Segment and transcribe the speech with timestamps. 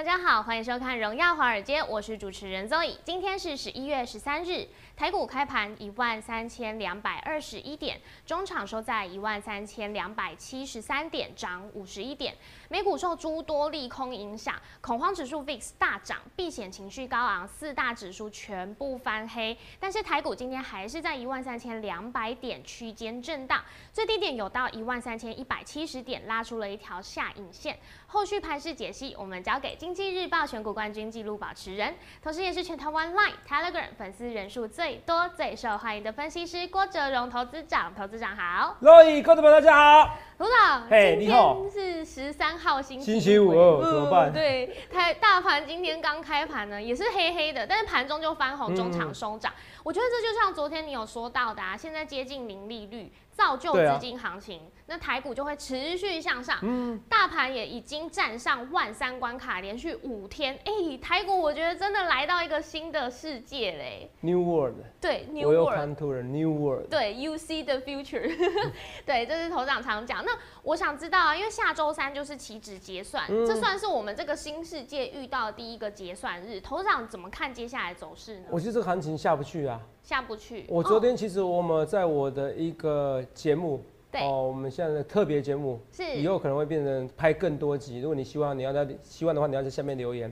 [0.00, 2.96] 大家好，欢迎收看《荣耀华尔街》，我是主持人邹颖。
[3.04, 12.34] 今天是十一月十三日，台股开盘一万三千两百二十一点，中场收在一万三千两百七十三点，涨五十一点。
[12.72, 19.58] 美股受诸多利空影响，恐慌指数 VIX 大涨，避险情绪高昂，四大指数全部翻黑。
[19.80, 23.60] 但是台股今天还是在一万三千两百点区间震荡，
[23.92, 27.76] 最低点有到一万三千一百七十点，拉出了一条下影线。
[28.06, 37.92] 后续盘势解析，我们交给经济日报选股冠军纪录保持人，同时也是全台湾 Line、Telegram 粉丝人数最多、最受欢迎的分析师郭哲荣投资长。
[37.96, 40.16] 投资长好，各位观众朋友大家好。
[40.40, 41.60] 卢长，嘿今你好。
[41.68, 43.52] 天是十三号星期星期五
[43.82, 44.32] 怎么办？
[44.32, 49.52] 对，台大盘今天刚开盘呢，也是黑黑的，但是盘中就翻红，中场收涨。
[49.84, 56.58] 我觉得这就像昨天你有说到的啊，现在接近零利率，造就资金行情，那台股就会持续向上。
[56.60, 64.10] 嗯，大盘也已经站上万三关卡，连续五天，哎、台股我觉得真的来到一个新的世界嘞。
[64.20, 65.74] New World，对，New World。
[65.74, 66.90] 看 to the New World。
[66.90, 68.30] 对，You see the future，
[69.06, 70.22] 对，这是头长常讲。
[70.22, 76.60] 那我想知道啊，因为下周三就是期指结算，嗯这算是我们这个新世界遇到的第一个结算日。
[76.60, 78.48] 头长怎么看接下来走势呢？
[78.50, 79.80] 我觉得这个行情下不去啊。
[80.10, 80.64] 下不去。
[80.66, 83.80] 我昨哦天其实我们在我的一个节目，
[84.10, 88.00] 对哦，我们现在的特别节目，是以后可能会变成拍更多集。
[88.00, 90.28] 如果你希望你要在希望的话，你要在下面留言。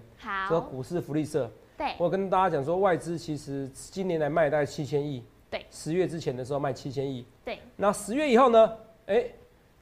[0.48, 8.73] 说好，股市福利社，对我跟大家讲说，外资其实今年来卖大概七千亿，对，十月之前的时候卖七千亿，对，那十月以后呢？
[9.07, 9.27] 哎，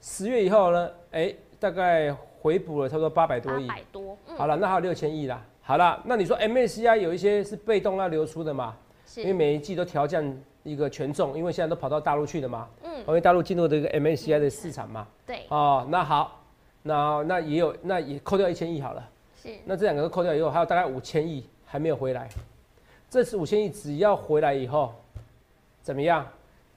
[0.02, 0.90] 十月以后呢？
[1.12, 2.12] 哎，大概
[2.42, 3.66] 回补了差不多八百多八亿。
[3.66, 5.42] 百多，嗯，好了，那还有六千亿啦。
[5.62, 8.76] 好了，那你说 MACI 有一些是被动要流出的嘛？
[9.16, 12.68] 因为，每一季都调降一个权重，因为现在都跑到大陆去了嘛。
[12.82, 15.06] 嗯，因为大陆进入这个 MACI 的市场嘛。
[15.26, 16.42] 对，哦，那好，
[16.82, 19.08] 那那也有，那也扣掉一千亿好了。
[19.42, 22.28] 是，那这两个都扣掉以后，还有大概五千亿还没有回来。
[23.08, 24.92] 这次五千亿只要回来以后，
[25.82, 26.26] 怎么样？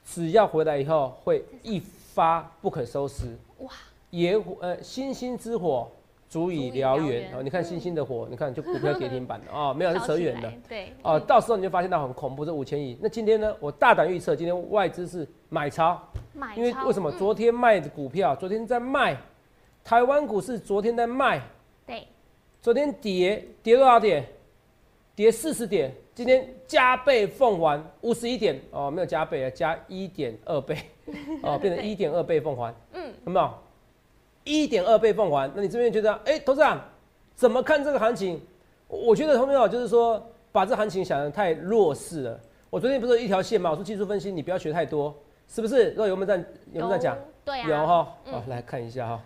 [0.06, 3.28] 只要回来以后会一发不可收拾。
[3.60, 3.70] 哇，
[4.10, 5.88] 野火呃，星星之火
[6.30, 7.44] 足以燎原啊哦。
[7.44, 10.50] 你看星星的火，你看就股票跌停板了哦，没有是 扯远的。
[10.70, 12.98] 对，哦，到时候你就发现到很恐怖，这五千亿。
[13.02, 16.02] 那今天呢，我大胆预测，今天外资是买超，
[16.34, 17.12] 买因为为什么？
[17.12, 19.18] 嗯昨天卖的股票，昨天在卖，
[19.84, 21.42] 台湾股市昨天在卖，
[21.86, 22.08] 对，
[22.62, 24.24] 昨天跌跌多少点？
[25.16, 30.78] 跌四十点，今天加倍奉还五十一点哦，没有加倍啊，加一点二倍
[31.44, 33.54] 哦，变成 一点二倍奉还，嗯，有没有？
[34.50, 36.82] 一点二倍奉还，那你这边觉得，哎、董事长
[37.36, 38.42] 怎么看这个行情？
[38.88, 40.22] 我我觉得同学们就是说，
[40.52, 42.40] 把这行情想的太弱势了。
[42.70, 45.16] 我昨天不是有一条线嘛，我说技术分析你不要学太多，
[45.48, 45.92] 是不是？
[45.92, 46.44] 若有没有在有
[46.74, 47.16] 没有在讲？
[47.46, 47.52] 都？
[47.54, 49.22] 对啊，有哈，嗯好、来看一下哈。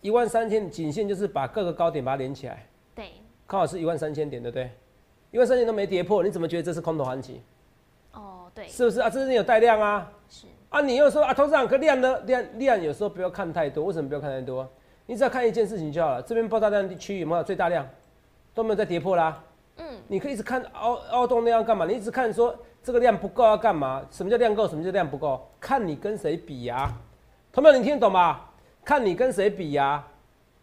[0.00, 3.12] 一万三千颈线就是把各个高点把它连起来，对，
[3.46, 4.70] 刚好是一万三千点，对不对？
[5.30, 7.40] 一万三千都没跌破，你怎么觉得这是空头行情？
[8.12, 9.08] 哦，对，是不是啊？
[9.08, 10.23] 这是有带量啊是，
[10.74, 10.80] 啊！
[10.80, 12.18] 你又说啊，董事长可量呢？
[12.26, 14.68] 量量有时候不要看太多，为什么不要看太多？
[15.06, 16.20] 你只要看一件事情就好了。
[16.20, 17.88] 这边爆炸量区域有没有最大量？
[18.52, 19.40] 都没有再跌破啦、
[19.76, 21.86] 嗯，你可以一直看凹凹洞那样干嘛？
[21.86, 22.52] 你一直看说
[22.82, 24.02] 这个量不够要干嘛？
[24.10, 24.66] 什么叫量够？
[24.66, 25.40] 什么叫量不够？
[25.60, 26.92] 看你跟谁比呀、
[27.52, 28.50] 同学们，你听得懂吧？
[28.84, 30.04] 看你跟谁比呀、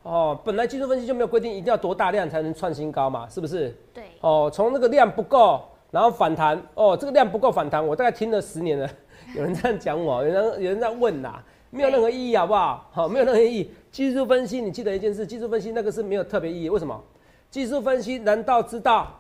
[0.04, 3.74] 哦，本来技术分析就没有规定一定要多大量才能创新高嘛，是不是？
[3.94, 8.90] 对，哦，从那个量不够，然后反弹，哦，这个量不够反弹，我大概听了十年了，
[9.36, 12.90] 有人这样讲我，有人有人在问呐、没有任何意义，好不好？
[12.92, 13.72] 好、没有任何意义。
[13.92, 17.02] 技术分析，你记得一件事，技术分析那个是没有特别意义，为什么？
[17.50, 19.20] 技术分析难道知道？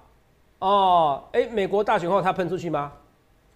[0.59, 2.91] 哦，哎、美国大选后它喷出去吗？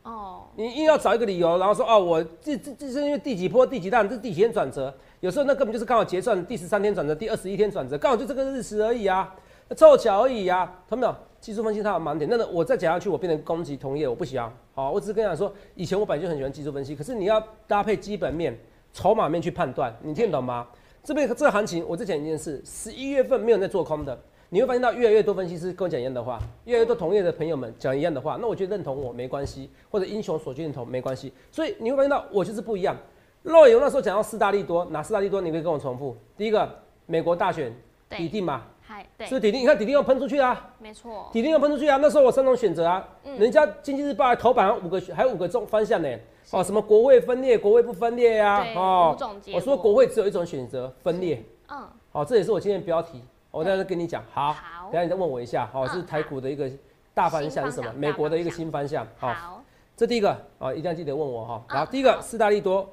[0.03, 4.94] 哦，你硬要找一个理由，然后说哦，我这这这是因为第几波、第几弹，这是第几天转折？
[5.19, 9.33] 有时候那根本就是刚好结算第十三天转折，第二十一天转折，刚好就这个日时而已啊，
[9.68, 11.15] 那凑巧而已啊，懂没有？
[11.45, 14.51] 技术分析它有盲点，那个我再讲下去，我变成攻击同业，我不喜欢。
[14.74, 18.57] 好，我只是跟你讲说，以前我本来就很喜欢技术分析，可是你要搭配基本面、
[18.92, 20.68] 筹码面去判断，你听得懂吗？
[21.03, 24.19] 这边这个行情，我再讲一件事，十一月份没有在做空的，
[24.50, 32.97] 你会发现到越来越多分析师跟我讲一样的话，越来越多同业的朋友们讲一样的话，那我觉得认同我没关系，或者英雄所见同没关系，所以你会发现到我就是不一样。
[33.44, 35.39] 若有那时候讲到四大利多，哪四大利多？
[35.42, 36.18] 你可以跟我重复。
[36.36, 36.68] 第一个，
[37.06, 37.71] 美国大选
[38.18, 39.61] 一，定嘛，还对是，底定。
[39.61, 41.97] 你看底定要喷出去啊，没错，底定要喷出去啊。
[42.01, 46.09] 那时候我三种选择啊，嗯人家经济日报还头版五个还有五个中方向呢。
[46.51, 49.17] 哦，什么国会分裂，国会不分裂呀、对哦
[49.53, 51.43] 我说果国会只有一种选择，分裂。
[51.69, 53.23] 嗯，好、这也是我今天的标题。
[53.49, 54.23] 我等一下再跟你讲。
[54.31, 55.67] 好，好等下你再问我一下。
[55.73, 56.69] 好、嗯是台股的一个
[57.13, 57.91] 大方向是什么？
[57.93, 59.07] 美国的一个新方向。
[59.17, 59.63] 好、好，
[59.97, 60.29] 这第一个
[60.59, 61.63] 啊、一定要记得问我哈。
[61.69, 62.87] 嗯好，第一个好四大利多，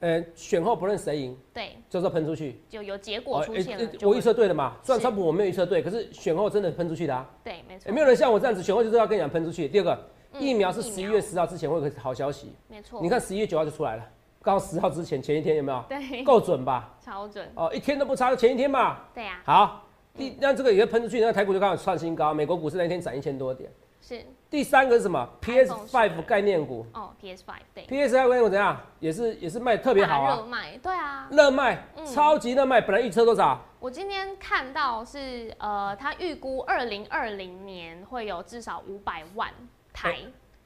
[0.00, 2.60] 呃，选后不论谁赢，对，就是要喷出去。
[2.68, 4.76] 就有结果出现了我预测对了嘛？
[4.82, 7.28] 虽然是川普我没有预测对，可是选后真的喷出去的啊。
[7.42, 9.66] 对，没错，有没有人像我这样子，选后就是要跟你讲喷出去？
[9.66, 9.98] 第二个，
[10.34, 12.52] 嗯疫苗是十一月十号之前会有个好消息。
[12.68, 14.06] 没错，你看十一月九号就出来了，
[14.42, 15.82] 刚好十号之前前一天有没有？
[15.88, 16.94] 对，够准吧？
[17.02, 18.98] 超准，哦，一天都不差，就前一天嘛。
[19.14, 23.70] 对呀，好，第那这个也会喷出去，那台股就刚好创新高，美国股市那一天涨一千多点。
[24.02, 26.86] 是第三个是什么？PS Five 概念股。
[26.94, 28.80] 哦，PS Five 对，，PS Five 概念股怎样？
[29.00, 32.06] 也是也是卖特别好啊，大热卖，对啊，热卖，嗯。
[32.06, 32.80] 超级热卖。
[32.80, 33.60] 本来预测多少？
[33.80, 39.48] 我今天看到是呃，他预估二零二零年会有至少五百万
[39.92, 40.18] 台，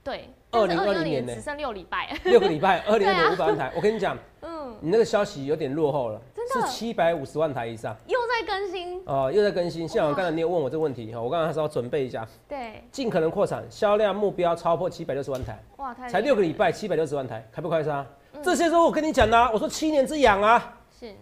[0.04, 3.20] 对，但是2020年呢只剩六礼拜，六个礼拜， 二零二对啊。
[3.22, 3.72] 年五百万台。
[3.74, 6.66] 我跟你讲，嗯，你那个消息有点落后了，真的。
[6.66, 7.96] 是七百五十万台以上。
[8.06, 9.86] 又在更新，哦，又在更新。
[9.86, 18.06] 像我刚才你有问我这个问题哈，我刚才还是要准备一下，对，尽可能扩产，销量目标超破七百六十万台，哇，太才六个礼拜，七百六十万台，开不开杀？
[18.42, 21.14] 这些都我跟你讲的啊，我说七年之痒啊，是，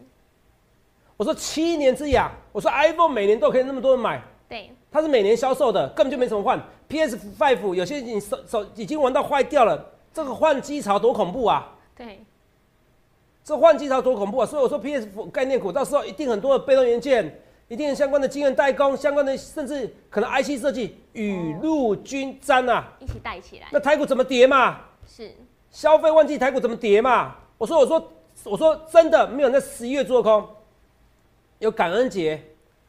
[1.16, 6.60] 我说七年之痒，我说 iPhone 每年都可以那么多人买，对，它是每年销售的，根本就没什么换。
[6.88, 11.74] PS Five 有些你手手已经玩到坏掉了，这个换机潮多恐怖啊！
[11.94, 12.24] 对，
[13.48, 14.44] 这换季潮多恐怖啊！
[14.44, 22.92] 所以我说 PS 概念股到时候一定很多的被动元件，一定相关的晶圆代工，相关的甚至可能 IC 设计雨露均沾啊！
[22.98, 24.80] 一起带起来，那台股怎么跌嘛？
[25.06, 25.34] 是，
[25.70, 27.36] 消费旺季台股怎么跌嘛？
[27.56, 28.12] 我说我说
[28.44, 30.46] 我说真的没有人在十一月做空，
[31.58, 32.38] 有感恩节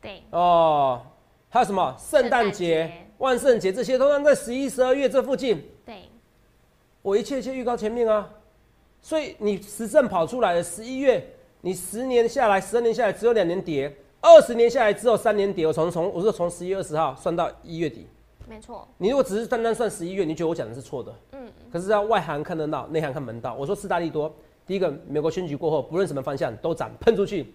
[0.02, 1.02] 对，哦，
[1.48, 5.64] 还有什么圣诞节、万圣节这些，通常在十一、十二月这附近。
[5.86, 6.10] 对，
[7.02, 8.30] 我一切一切预告前面啊，
[9.02, 11.26] 所以你实证跑出来了，十一月
[11.62, 15.66] 你十年下来，十二年下来只有两年跌，二十年下来只有三年跌。
[15.66, 18.08] 我从从我是从十一月二十号算到一月底，
[18.48, 21.14] 没错，你如果只是单单算十一月，你觉得我讲的是错的？
[21.32, 23.56] 嗯，可是要外行看得到，内行看门道。
[23.56, 24.34] 我说四大利多，
[24.68, 27.54] 第一个美国选举过后，不论什么方向都涨，喷出去。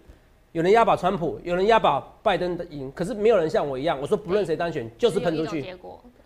[0.55, 5.75] 有人押宝川普，有人押宝拜登的赢，可是没有人像我一样，我说不论谁当选就是喷出去。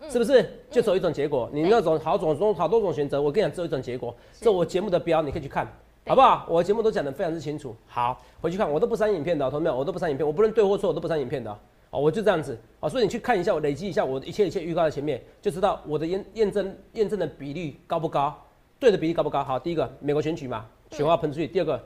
[0.08, 0.44] 是不是？
[0.70, 1.50] 就只有一种结果。
[1.52, 4.16] 你那种好种种好多种选择，我跟你讲，只有一种结果。
[4.40, 5.68] 这我节目的标，你可以去看，
[6.06, 6.46] 好不好？
[6.48, 7.76] 我节目都讲的非常之清楚。
[7.88, 11.58] 好，回去看，我都不删影片的哦，同学们，我都不删影片，我不论对或错，我都不删影片的哦。
[11.90, 18.40] 哦，我就这样子哦，所以你去看一下，我累积一下我的一切一切预告在前面，就知道我的验验证验证的比例高不高，
[18.78, 19.44] 对的比例高不高。
[19.44, 21.84] 好，第一个美国选举嘛，选话喷出去；第二个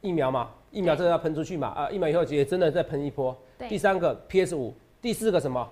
[0.00, 3.36] 疫苗嘛，疫苗真的要喷出去嘛，啊，疫苗以后也真的再喷一波。
[3.68, 5.68] 第三个 PS 五，第四个什么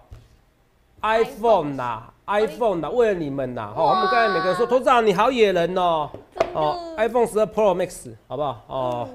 [1.02, 6.10] ？iPhone？iPhone 呐，iPhone 呐，为了你们呐，哦，我们刚才每个人说，头长你好野人哦，
[6.52, 8.62] 哦，iPhone 十二 Pro Max 好不好？
[8.68, 9.08] 哦，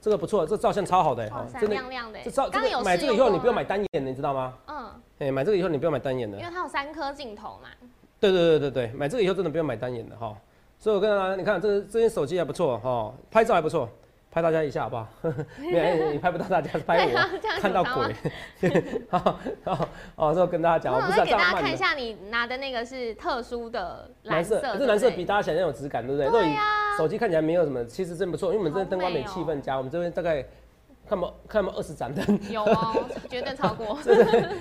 [0.00, 1.30] 这个不错，这照相超好的，
[1.60, 4.54] 真的，亮亮的这照，这刚刚有个买这个以后你不用用过吗买单眼的，你知道吗？
[4.66, 4.90] 嗯，
[5.20, 6.36] 哎，买这个以后你不用买单眼的。
[6.38, 7.68] 因，为它有三颗镜头嘛，
[8.18, 10.36] 对对对对对，买这个以后真的不用买单眼的哈。
[10.80, 13.88] 所以我跟大家，你看这这些手机还不错哈，拍照还不错，
[14.30, 15.08] 拍大家一下好不好？
[15.58, 18.14] 没有， 你拍不到大家，拍我，看到鬼。
[19.08, 21.60] 好，好，哦，这个跟大家讲，我不是给大家。
[21.60, 26.30] 看一下，你拿的那个是特殊的蓝色，这蓝色比大家想象有质感，对不对？
[26.30, 26.56] 对
[26.98, 30.44] 手机看起来没有什么，其实真不错，因为我们这边灯光美气氛佳，我们这边大概
[31.08, 32.38] 看不看不二十盏灯。
[32.50, 33.98] 有哦，绝对超过，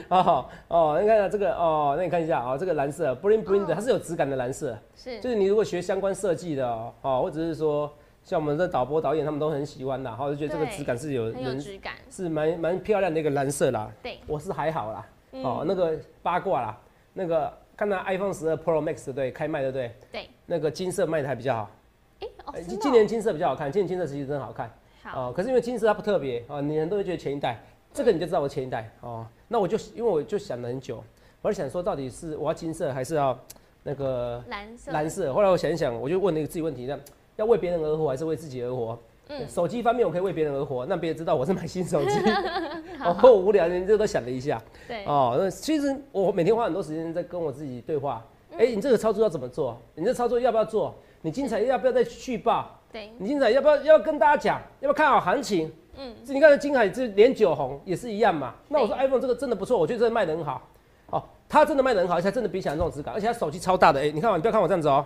[0.07, 4.77] 哦哦，你看一下这个哦，那你看一下哦，这个蓝色 bling bling 的，哦它是有质感的蓝色。
[4.95, 7.91] 是就是你如果学相关设计的哦，哦，或者是说
[8.27, 13.89] 像我们的导播导演他们都很喜欢的，哈，就觉得这个对质感是有很质感，是蛮蛮漂亮的一个蓝色啦。
[14.03, 16.77] 对，我是还好啦，嗯哦，那个八卦啦，
[17.13, 19.96] 那个看到 iPhone 十二 Pro Max 对开卖对不对？
[20.12, 21.72] 对，那个金色卖的还比较好，
[22.19, 24.69] 哎，哦，今年金色比较好看，今年金色其实真好看
[25.03, 25.34] 好，哦。
[25.34, 27.57] 可是因为金色它不特别哦，你很多人觉得前一代，
[27.93, 29.25] 这个你就知道我前一代哦。
[29.48, 31.01] 那我就因为我就想了很久，
[31.41, 33.39] 我就想说到底是我要金色还是要
[33.84, 35.34] 那个蓝色，蓝色。
[35.34, 37.00] 后来我想一想，我就问了一个自己问题：那
[37.38, 39.00] 要为别人而活，还是为自己而活？
[39.29, 42.12] 嗯手机方面我可以为别人而活，让别人知道我是买新手机。
[43.03, 44.62] 哦，我无聊，你这都想了一下。
[44.88, 48.25] 对，哦，那其实我每天花很多时间在跟我自己对话。
[48.51, 49.77] 嗯哎、你这个操作要怎么做？
[49.96, 50.96] 你这操作要不要做？
[51.22, 52.79] 你精彩要不要再续报？
[52.89, 54.62] 对，你精彩要不要要跟大家讲？
[54.79, 55.70] 要不要看好行情？
[55.98, 58.56] 嗯，你看金海这连九红也是一样嘛。
[58.70, 60.62] 那我说 iPhone 这个真的不错，我觉得真的卖的很好。
[61.10, 64.00] 哦，它真的卖的很好，而且它真的比起来这种质感，而且它手机超大的。
[64.00, 65.06] 哎、你看嘛，你不要看我这样子哦，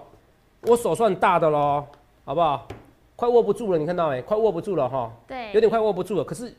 [0.67, 1.83] 我手算大的喽，
[2.23, 2.67] 好不好？
[3.15, 4.21] 快握不住了，你看到没？
[4.21, 6.23] 快握不住了哈，对，有点快握不住了。
[6.23, 6.51] 可是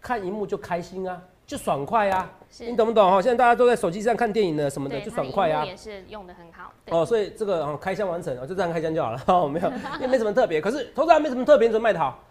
[0.00, 3.22] 看荧幕就开心啊，就爽快啊，是你懂不懂哈？
[3.22, 5.64] 现在大家都在手机上看电影呢什么的，就爽快啊。
[5.64, 6.70] 也是用的很好。
[6.84, 10.60] 对哦，所以这个哦开箱完成哦，就这样开箱就好了， 哦，没有， 也没什么特别。
[10.60, 12.22] 可是投资还没什么特别，你怎么卖的好？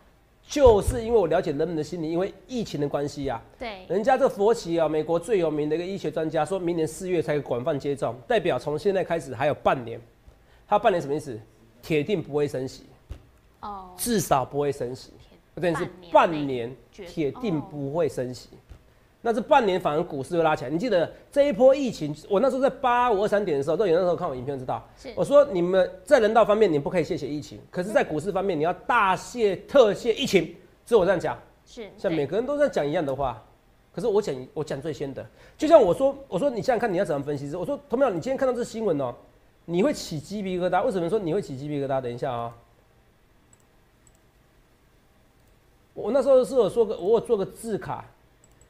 [0.47, 9.99] 就是因为我了解人们的心理，因为疫情的关系啊，对，人家这佛奇啊，美国最有名的一个医学专家，说明年四月才广泛接种，代表从现在开始还有半年。
[10.67, 11.39] 他半年什么意思？
[11.83, 12.85] 铁定不会升息，
[13.59, 15.11] 哦，至少不会升息。
[15.61, 18.49] 天对，是半年铁定哦不会升息。
[19.21, 20.69] 那这半年反而股市会拉起来。
[20.69, 30.55] 你记得这一波疫情，我那时候在八五二三点的时候，都有那时候看我影片知道是，我说你们在人道方面你不可以谢谢疫情，可是在股市方面你要大谢特谢疫情。
[30.85, 33.41] 只有我这样讲，是像每个人都在讲一样的话，
[33.93, 35.25] 可是我讲我讲最先的，
[35.57, 37.55] 就像我说，我说你想想看你要怎么分析？
[37.55, 39.15] 我说同样，你今天看到这新闻哦、
[39.65, 40.83] 你会起鸡皮疙瘩？
[40.83, 42.01] 为什么说你会起鸡皮疙瘩？
[42.01, 42.53] 等一下啊、
[45.93, 48.03] 我那时候是有说个，我有做个字卡，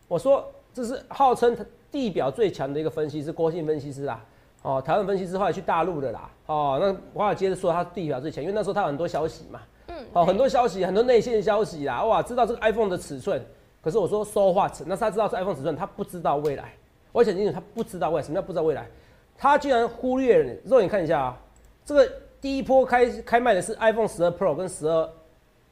[0.08, 1.56] 我说这是号称
[1.92, 4.24] 地表最强的一个分析师，郭姓分析师啦。
[4.62, 6.30] 哦，台湾分析师后来去大陆的啦。
[6.46, 9.62] 哦，那华尔街说他地表最强，因为那时候他有很多消息嘛。
[9.88, 13.44] 嗯，哦，很多消息，很多内线消息啦，哇，知道这个 iPhone 的尺寸。
[13.82, 14.72] 可是我说 so what？
[14.86, 16.72] 那是他知道是 iPhone 尺寸，他不知道未来。
[17.12, 18.24] 我想清楚，他不知道未来。
[18.24, 18.88] 什么叫不知道未来？
[19.44, 20.54] 他居然忽略了。
[20.64, 21.38] 肉眼看一下啊，
[21.84, 22.10] 这个
[22.40, 25.10] 第一波开开卖的是 iPhone 十二 Pro 跟十二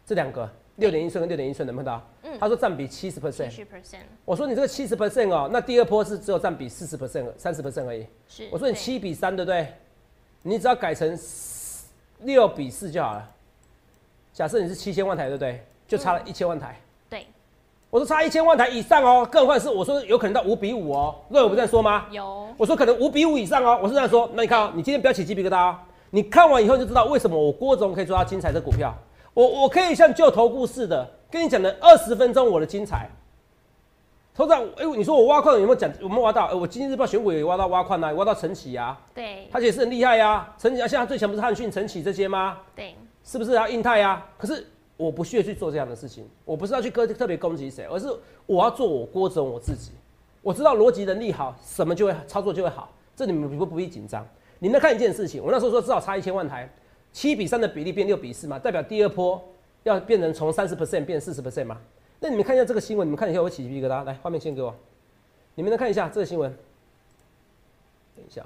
[0.05, 2.05] 这两个六点一寸跟六点一寸，能看到？
[2.23, 3.63] 嗯他说占比七十 percent 七。
[3.63, 8.05] 十 percent 我说你这个七十 percent 哦，那第二波是只有占比四十 percent、三十 percent 而已。
[8.27, 8.49] 是。
[8.51, 9.65] 我说你七比三，对不对？
[10.43, 11.17] 你只要改成
[12.19, 13.25] 六比四就好了。
[14.33, 15.63] 假设你是七千万台，对不对？
[15.87, 16.71] 就差了一千万台。
[16.73, 16.90] 对
[17.91, 21.13] 我说差一千万台以上哦，更何况是我说有可能到五比五哦。
[21.27, 22.05] 瑞，我不这样说吗？
[22.09, 24.29] 有我说可能五比五以上哦，我是这样说。
[24.33, 25.75] 那你看哦，你今天不要起鸡皮疙瘩哦。
[26.09, 28.95] 你看完以后就知道为什么我郭总可以做到精彩的股票。
[29.33, 33.09] 我我可以像旧投顾似的跟你讲的二十分钟我的精彩。
[34.33, 35.91] 头长，哎、你说我挖矿有没有讲？
[35.99, 36.45] 有没有挖到？
[36.45, 42.57] 哎、我今天日报选股也挖到挖矿啊，挖到晨起啊，对他也是很厉害呀、晨起啊，现在最强不是汉讯、晨起这些吗？
[42.73, 43.67] 对是不是啊？
[43.67, 44.25] 印泰啊？
[44.37, 44.65] 可是
[45.01, 48.07] 我不屑去做这样的事情，我不是要去特特别攻击谁，而是
[48.45, 49.91] 我要做我郭总我自己。
[50.43, 54.23] 我知道逻辑能力好，什么就会操作就会好，这你们不不必紧张。
[54.59, 56.71] 你们看一件事情，我那时候说至少差一千万台，
[57.11, 59.41] 七比三的比例变六比四嘛，代表第二波
[59.83, 61.77] 要变成从三十 percent 变四十 percent 嘛。
[62.19, 64.75] 那你们看一下这个新闻，你们看一下我起鸡皮疙瘩，来画面先给我，
[65.55, 66.55] 你们来看一下这个新闻。
[68.15, 68.45] 等一下，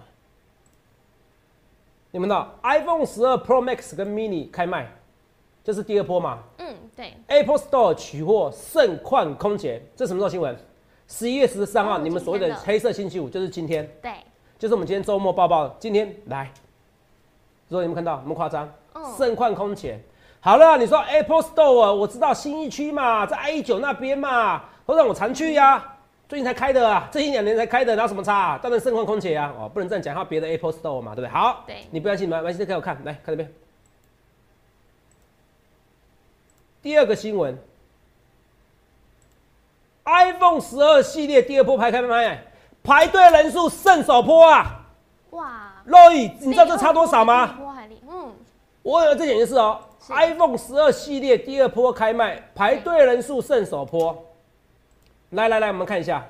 [2.12, 4.90] 你们的 iPhone 十二 Pro Max 跟 Mini 开卖，
[5.66, 10.56] 这是第二波嘛嗯对？Apple Store 取货盛况空前，这什么时候新闻？
[11.08, 14.12] 十一月十三号，哦你们所谓的黑色星期五就是今天，对
[14.60, 15.76] 就是我们今天周末报报。
[15.80, 16.52] 今天来，
[17.68, 18.72] 如果你们看到，有没有夸张？
[18.94, 20.00] 嗯盛况空前。
[20.40, 25.84] 好了，你说 Apple Store，我知道新一区嘛，在 I 九那边嘛，都让我常去呀、
[26.30, 28.60] 最近才开的啊，这一两年才开的，哪有什么差、啊？
[28.62, 29.52] 当然盛况空前啊！
[29.60, 31.30] 哦，不能这样讲，还有别的 Apple Store 嘛，对不对？
[31.30, 33.52] 好，对你不要信，没关系，再给我看，来看这边。
[36.86, 37.58] 第二个新闻
[40.04, 42.46] ，iPhone 十二系列第二波排开卖，
[42.84, 44.86] 排队人数胜首波啊！
[45.32, 47.58] 哇，，Roy，，你知道这差多少吗？
[48.08, 48.32] 嗯
[48.84, 54.24] 我有这件事哦是，iPhone 十二系列第二波开卖，排队人数胜首波。
[55.32, 56.24] 来来来，我们看一下。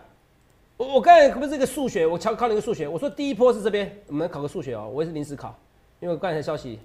[0.78, 2.88] 我我刚才可不是一个数学，我考考你一个数学。
[2.88, 5.54] 我说第一波是这边，我们考个数学哦，我也是临时考，
[6.00, 6.80] 因为我刚才消息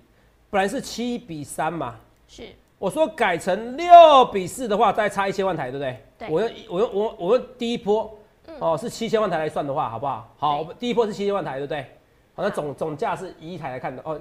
[0.50, 1.95] 本来是七比三嘛，
[2.27, 2.49] 是
[2.81, 5.99] 我说改成六比四的话，再差一千万台，对不对？
[6.19, 10.35] 对我用我用我我用第一波，嗯哦是七千万台来算的话，好不好？
[10.39, 11.83] 好，第一波是七千万台，对不对？
[12.35, 14.19] 好，那好总总价是一亿台来看的哦。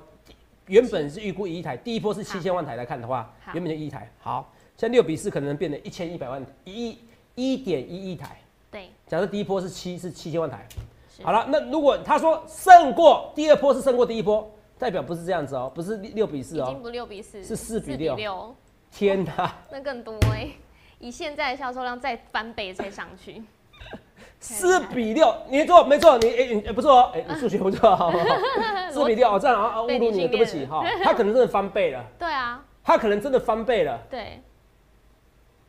[0.68, 4.12] 原本是预估一亿台，第一波是七千万台来看的话，原本就一亿台。
[4.20, 7.00] 好，现在六比四可能变成一千一百万，一亿
[7.36, 8.38] 一点一亿台。
[8.70, 10.68] 对假设第一波是七，是七千万台。
[11.24, 16.63] 好了，那如果他说胜过第二波是胜过第一波，代表不是这样子哦，不是六比四哦。
[16.63, 18.15] 已经，不六比四，是四比六。
[18.15, 18.55] 六，
[18.89, 19.53] 天哪！
[19.69, 20.50] 那更多哎、
[21.00, 23.43] 以现在的销售量再翻倍才上去，
[24.39, 28.25] 四比六，你做没错，你哎、你不错哦，哎、你数学不错，好好好，
[28.91, 34.41] 四比六，哦，这样啊啊侮辱你对不起哈，他可能真的翻倍了，对啊，他可能真的翻倍了，对。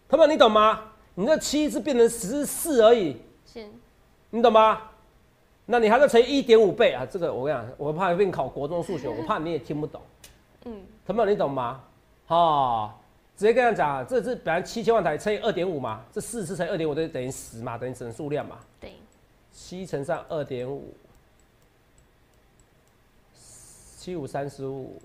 [0.09, 0.81] 他们你懂吗？
[1.15, 3.65] 你那七是变成十四而已，是。
[4.31, 4.90] 你懂吗？
[5.71, 7.07] 那你还要乘以一点五倍啊？
[7.09, 10.03] 这个我跟你讲，我怕被你考国中数学，我怕你也听不懂，
[10.65, 11.81] 嗯他们你懂吗？
[12.27, 12.93] 哦，
[13.37, 18.59] 直接跟他讲，这是本来七千万台乘以二点五嘛，这四次乘以二点五就等于十嘛，等于整数量嘛。
[18.81, 18.95] 对
[19.53, 20.93] 七乘上二点五，
[23.97, 25.01] 七五三十五，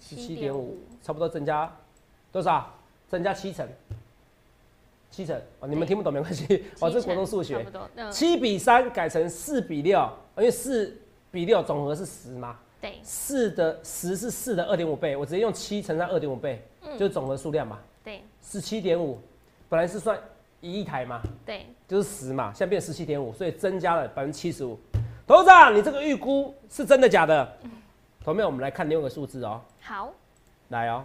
[0.00, 1.70] 十七点五，，差不多增加
[2.32, 2.72] 多少？
[3.08, 3.68] 增加七成，
[5.16, 7.64] 七成哦，你们听不懂没关系，哦，这是国中数学。
[8.10, 9.98] 七比三改成四比六，
[10.36, 10.94] 因为四
[11.30, 12.98] 比六总和是十嘛，对。
[13.02, 16.98] 四的十是四的二点五倍，我直接用七乘上二点五倍，嗯。
[16.98, 18.20] 就是总和数量嘛，对。
[18.42, 19.18] 十七点五，
[19.70, 20.18] 本来是算
[20.60, 24.78] 一亿台嘛，对，就是十嘛，现在变十七点五，所以增加了百分之七十五。
[25.26, 27.56] 董事长，你这个预估是真的假的？
[28.22, 30.12] 同学们，我们来看另外一个数字哦，好，
[30.68, 31.04] 来哦，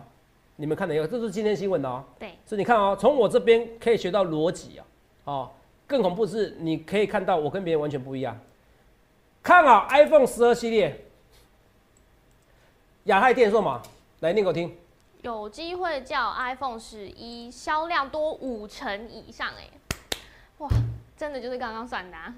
[0.57, 1.07] 你们看哪一个？
[1.07, 4.85] 这是今天新闻的哦，对，所以你看哦，从我这边可以学到逻辑啊，
[5.23, 5.49] 哦，
[5.87, 8.39] 更恐怖是你可以看到我跟别人完全不一样。
[9.41, 11.03] 看好 iPhone 十二系列，
[13.05, 13.81] 亚太电说嘛，
[14.19, 14.77] 来念给我听。
[15.23, 19.67] 有机会叫 iPhone 十一销量多五成以上，哎，
[20.59, 20.69] 哇，
[21.17, 22.33] 真的就是刚刚算的、啊，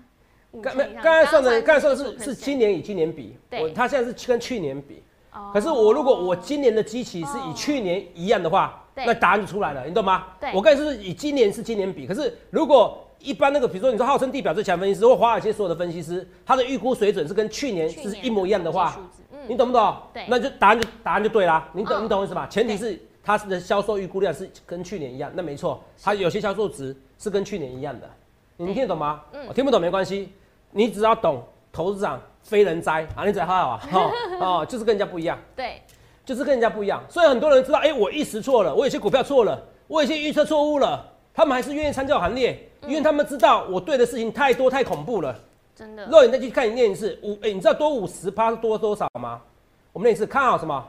[0.51, 1.03] 五刚成以上。
[1.03, 5.03] 刚才算的，刚才算的是是今年与今年比，对我他现在是跟去年比。
[5.33, 10.25] 哦可是我如果我今年的机器是以去年一样的话，对那答案就出来了，你懂吗？
[10.39, 18.95] 对我刚才是以今年是今年比，可是如果一般那个，比如说你说号称地表最强分析师或华尔街所有的分析师，他的预估水准是跟去年是一模一样的话
[19.47, 19.95] 你懂不懂？
[20.13, 21.67] 对那就答案就答案就对啦。
[21.73, 22.47] 你懂、嗯你懂我意思吧？
[22.47, 28.09] 前提是它的销售预估量是跟去年一样，那没错，它有些销售值是跟去年一样的。
[28.57, 29.21] 你对听得懂吗？
[29.33, 30.31] 嗯我听不懂没关系，
[30.71, 31.41] 你只要懂
[31.73, 34.11] 投资长非人哉啊，你只要好好啊，哦
[34.61, 35.37] 哦，就是跟人家不一样。
[35.55, 35.81] 对，
[36.23, 41.03] 就是跟人家不一样，所以很多人知道，哎、我一时错了，我有些股票错了，我有些预测错误了，
[41.33, 45.35] 他们还是愿意参加行列，嗯因为他们知道我对的事情太多太恐怖了。
[45.75, 49.41] 真的如，果你再去看你念一次五，哎、你知道多五十趴是多多少吗？
[49.91, 50.87] 我们那一次看好什么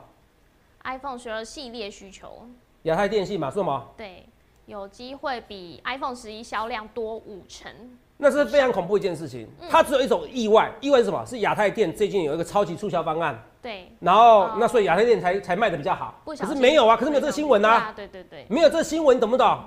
[0.83, 2.47] ？iPhone 十二系列需求，
[2.83, 3.83] 亚太电信嘛，说什么？
[3.97, 4.27] 对，
[4.67, 7.71] 有机会比 iPhone 十一销量多五成，
[8.17, 9.47] 那是非常恐怖一件事情。
[9.61, 11.25] 嗯它只有一种意外，意外是什么？
[11.25, 16.21] 是亚太店最近有一个超级促销方案，对，然后、哦那所以亚太店才才卖的比较好。
[16.25, 19.59] 可是没有啊，可是没有这个新闻对啊，对对对，没有这个新闻，懂不懂？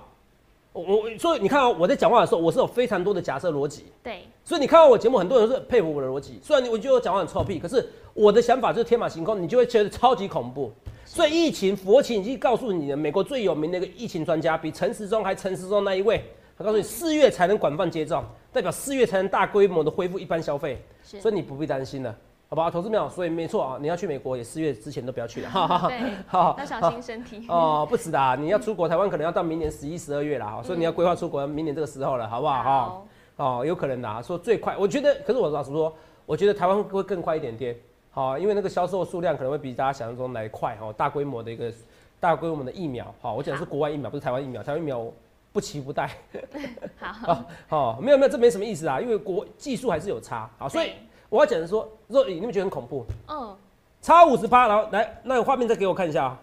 [0.72, 3.86] 我我所以你看哦，我在讲话的时候，我是有非常多的假设逻辑。
[4.02, 6.38] 对，所以你看到我节目，很多人是佩服我的逻辑。
[6.42, 10.72] 虽然你我觉得我讲话很臭屁，可是我的想法就是天马行空，你就会觉得超级恐怖。
[11.04, 16.22] 所以疫情，佛情已经告诉你了，美国最有名的一个疫情专家，比陈时中还陈时中那一位，
[16.58, 22.12] 他告诉你四月才能广泛接种，代表四月才能大规模的恢复一般消费，所以你不必担心了，
[22.48, 22.68] 好不好？
[22.68, 25.86] 投资没有，所以没错啊，你要去美国也四月之前都不要去了，哈哈哈。
[25.96, 27.46] 对，好要小心身体。
[27.48, 32.62] 哦，不止的啊，你要出国，台湾可能要到明年十一、十二月啦，哈所以你要规划出国，明年这个时候了，好不好？
[32.62, 33.04] 哈。
[33.36, 35.94] 好，哦，有可能的、啊，说最快，我觉得，可是我老实说，
[36.26, 37.76] 我觉得台湾会更快一点点，
[38.10, 41.72] 好、因为那个销售数量可能会比大家想象中来快，哦，大规模的一个
[42.18, 45.06] 大规模的疫苗，好、我讲的是国外疫苗，不是台湾疫苗，台湾疫苗
[45.52, 46.10] 不期不待，
[47.00, 50.92] 好，好，没有没有，这没什么意思啊，因为国技术还是有差，好，所以
[51.28, 53.56] 我要讲的是说，若你们觉得很恐怖，嗯，
[54.00, 56.38] 差五十八，然后来，那个画面再给我看一下啊，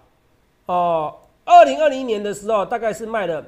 [0.65, 1.15] 哦，
[1.45, 3.45] 二零二零年的时候大概是卖了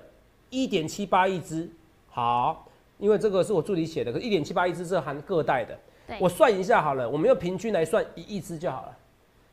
[0.49, 1.69] 一点七八亿只，
[2.09, 2.65] 好，
[2.97, 8.97] 因为这个是我助理写的，可一点七八亿只是含各代的，对，我算一下好了，我们用平均来算一亿只就好了，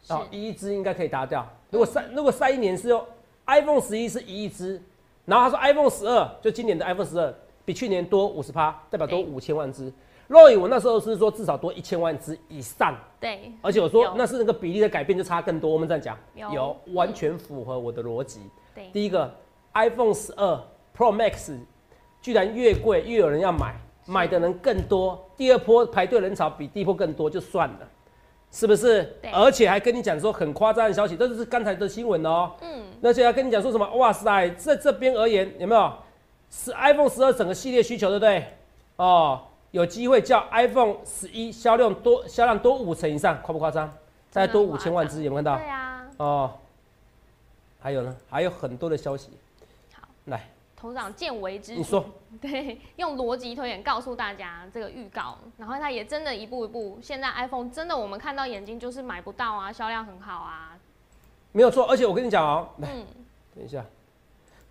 [0.03, 0.13] 是。
[0.13, 1.47] 哦，一亿只应该可以达掉。
[1.71, 3.05] 如果三如果三一年是用
[3.47, 4.81] iPhone 十一是一亿只，
[5.25, 7.35] 然后他说 iPhone 十二就今年的 iPhone 十二
[7.65, 9.93] 比去年多五十趴，代表多对五千万只。
[10.27, 15.71] 若以我那时候是说至少多一千万只以上，对，而且我说那是那个比例的改变就差更多。
[15.71, 18.41] 我们这样讲，有有完全符合我的逻辑。
[18.75, 19.31] 对，第一个
[19.75, 20.59] ，iPhone 十二
[20.97, 21.55] Pro Max
[22.23, 25.23] 居然越贵越有人要买，买的人更多。
[25.37, 27.89] 第二波排队人潮比第一波更多，就算了，
[28.55, 29.17] 是不是？
[29.33, 32.53] 而且还跟你讲说很夸张的消息，这就是刚才的新闻哦。
[32.61, 33.85] 嗯，而且还跟你讲说什么？
[33.97, 35.93] 哇塞，在这边而言有没有？
[36.49, 38.47] 是 iPhone 十二整个系列需求，对不对？
[38.95, 39.41] 哦，
[39.73, 43.93] 有机会叫 iPhone 十一销量多销量多五成以上，夸不夸张？
[44.31, 45.57] 再多五千万只，有没有看到？
[45.57, 46.53] 对啊，哦，
[47.81, 49.31] 还有呢，还有很多的消息。
[49.95, 50.49] 好，来，
[50.85, 52.05] 头长见微知著，你说，
[52.43, 60.77] 对，用逻辑推演告诉大家这个预告，然后他也真的一步一步，现在 iPhone 真的我们看到眼睛就是买不到啊，销量很好啊，
[61.53, 63.07] 没有错，而且我跟你讲哦，来，嗯，
[63.57, 63.83] 等一下，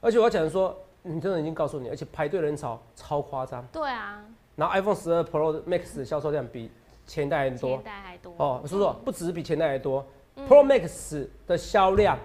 [0.01, 4.23] 而且我要讲说，你真的已经告诉你，而且排队人潮超夸张，对啊，
[4.55, 6.69] 然后 iPhone 十二 Pro Max 的销售量比
[7.07, 7.69] 前一代还多。
[7.71, 8.35] 前代还多。
[8.37, 10.47] 哦，我说说，不只是比前代还多、嗯。
[10.47, 12.19] P r o Max 的销量，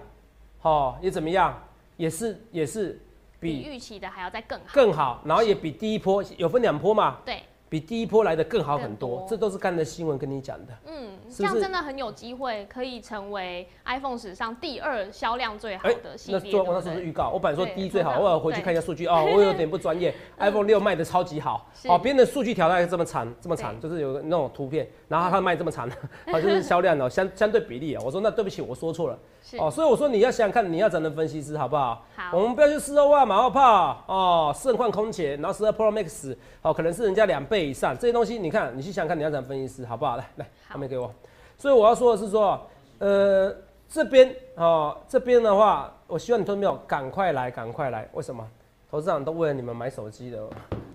[0.60, 1.58] 哦，也怎么样，
[1.96, 3.00] 也是也是
[3.40, 10.72] 比比预期的还要再更好，更好，然后也比第一波有分两波嘛，对，比第一波来的更好很多，多这都是看的新闻跟你讲的。
[10.86, 16.40] 嗯，是不是这样真的很有机会可以成为 iPhone 史上第二销量最好哎的系列。
[16.42, 20.12] 那做我那是不对时候是预告，我本来说第一最好，我要回去看一下数据 哦，我有点不专业。
[20.38, 25.88] iPhone 六卖的超级好，是哦，别人的数据调大概这么长，这么长，就是有个那种图片，然后他卖这么长，
[26.32, 28.02] 好，就是销量哦，相相对比例啊。
[28.04, 32.04] 我说那对不起，我说错了是哦，所以我说你要想想看，你要找人分析师好不好？
[32.16, 40.16] 好我们不要去四二万、马后炮哦，盛况空前，然后十二 Pro Max 哦，可能是人家两倍以上，这些东西你看，你去想想看，你要找分析师好不好？
[40.16, 41.12] 来来，好后面给我。
[41.56, 42.60] 所以我要说的是说，
[42.98, 43.54] 呃，
[43.88, 48.08] 这边哦，这边的话，我希望你都没有赶快来，赶快来。
[48.12, 48.46] 为什么？
[48.90, 50.42] 投资长都为了你们买手机的，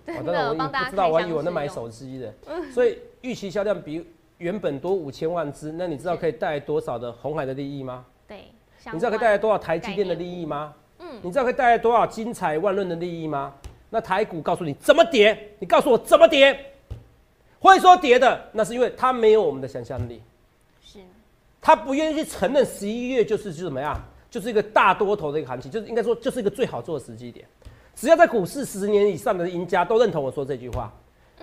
[0.08, 2.34] 我真的我不知道，我还以为我在买手机的，
[2.74, 4.04] 所以预期销量比
[4.40, 8.04] 原本多五千万只，那你知道可以带来多少的红海的利益吗？
[8.34, 10.74] 对，你知道可以带来多少台积电的利益吗？
[11.00, 13.54] 嗯，你知道可以带来多少精彩万润的利益吗？
[13.92, 16.74] 那台股告诉你怎么跌，你告诉我怎么跌，
[17.60, 20.20] 会说跌的，那是因为它没有我们的想象力，
[20.84, 21.00] 是
[21.62, 27.46] 他不愿意去承认十一月就是就怎么样，就是一个大多头的一个行情，就是应该说就是一个最好做的时机点。
[27.96, 30.92] 只要在股市十年以上的赢家都认同我说这句话，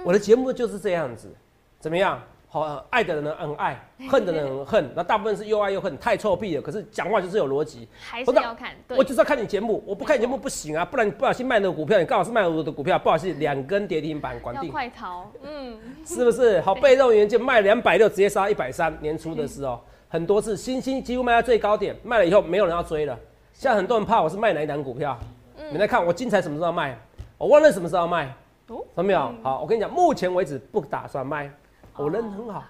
[0.02, 1.32] 我的节目就是这样子，
[1.78, 2.20] 怎么样？
[2.52, 6.60] 好，呃爱的人很爱， 恨的人很恨，那大部分是又爱又恨，太臭屁了。
[6.60, 8.98] 可是讲话就是有逻辑，还是是要看，对。
[8.98, 16.60] 我就是要看你节目，我不看你节目不行啊，不然你不小心卖那个股票，你刚好是卖我的股票，不好意思，两根跌停板，管要定，快逃，嗯，是不是？
[16.66, 19.80] 好，被动元件卖两百六，直接杀一百三，年初的时候。
[20.08, 23.16] 很多次，新兴几乎卖到最高点，卖了以后没有人要追了。
[23.52, 25.16] 现在很多人怕我是卖哪一档股票，
[25.70, 26.98] 你来看我精彩什么时候卖，
[27.38, 28.26] 我忘了什么时候卖，
[28.66, 28.84] 哦。
[28.96, 29.32] 懂没有？
[29.40, 31.48] 好，我跟你讲，目前为止不打算卖，
[32.00, 32.64] 我人很好。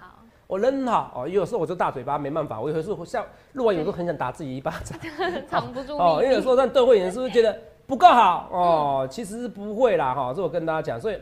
[0.47, 2.59] 我人很好哦，有时候我就大嘴巴，没办法。
[2.59, 4.99] 我有时候像录完有时候很想打自己一巴掌
[5.47, 9.07] 藏不住哦，因为有，时候让对会员是不是觉得不够好哦？
[9.09, 11.17] 其实是不会啦哈，这我跟大家讲，所以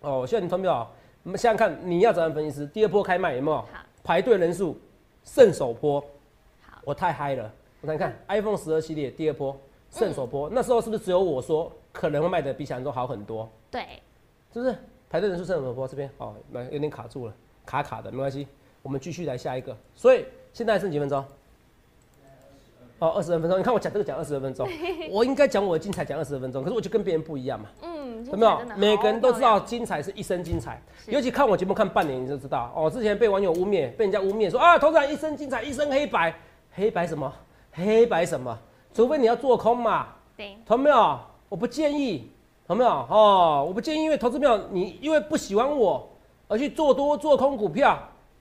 [0.00, 0.86] 哦，希望你同没有？
[1.24, 3.66] 我们想想看，你要找人分析师，第二波开卖有没有好？
[4.02, 4.78] 排队人数
[5.24, 6.00] 胜首波
[6.62, 7.52] 好，我太嗨了。
[7.82, 9.54] 我看看 iPhone 十二系列第二波
[9.90, 13.46] 胜首波，那时候是不是只有我说可能会卖的比想象中好很多？
[13.70, 13.82] 对，
[14.54, 14.74] 是不是？
[15.10, 17.32] 排队人数是很多，这边哦，那有点卡住了，
[17.64, 18.46] 卡卡的，没关系，
[18.82, 19.76] 我们继续来下一个。
[19.94, 21.24] 所以现在还剩几分钟？
[22.98, 23.58] 哦，二十二分钟。
[23.58, 24.68] 你看我讲这个讲二十二分钟，
[25.10, 32.90] 我应该讲我的精彩讲二十二分钟，可是我就跟别人不一样嘛，嗯，有没有每个人都知道精彩是一生精彩，尤其看我节目看半年你就知道哦。
[32.90, 36.34] 之前被网友污蔑，被人家污蔑说啊，头长一生精彩，一生黑白，
[36.72, 37.32] 黑白什么？
[37.72, 38.58] 黑白什么？
[38.92, 41.20] 除非你要做空嘛，对，同没有？
[41.48, 42.30] 我不建议，
[42.68, 42.90] 同没有？
[42.90, 46.06] 哦，我不建议，因为投资票你因为不喜欢我
[46.46, 47.98] 而去做多做空股票，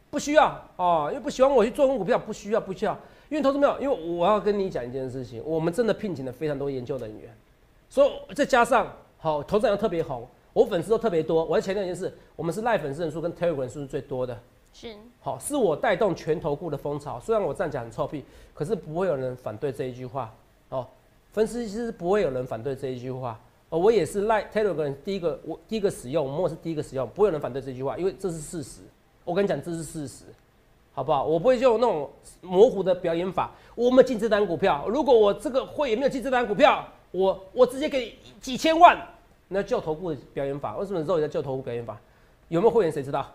[0.10, 2.92] 不需要哦，因为不喜欢我去做空股票，不需要，不需要。
[3.30, 7.34] 因为投资票，因为我要跟你讲一件事情，我们真的聘请了非常多研究人员，
[7.90, 8.88] 所以再加上
[9.18, 11.46] 好，投资人特别红，我粉丝都特别多。
[11.46, 14.38] 我要强调一件事，我们是赖粉丝人数跟 Telegram 人数是最多的。
[14.74, 17.18] 是好，是我带动全投顾的风潮。
[17.18, 20.34] 虽然我这样讲很臭屁，可是不会有人反对这一句话。
[20.70, 20.86] 哦，
[21.32, 23.40] 分析师不会有人反对这一句话。
[23.70, 28.80] 哦，我也是赖 Telegram 第一个，我第一个使用，我是第一个使用，不会有人反对这句话，因为这是事实。
[29.26, 30.24] 我跟你讲，这是事实，
[30.94, 31.26] 好不好？
[31.26, 32.10] 我不会用那种
[32.42, 33.52] 模糊的表演法。
[33.76, 38.98] 我们进这单股票，如果我这个会员没有进这单股票，我我直接给你几千万，
[39.50, 40.78] 那叫投顾的表演法。
[40.78, 42.00] 为什么之后叫旧投顾表演法？
[42.48, 43.30] 有没有会员谁知道？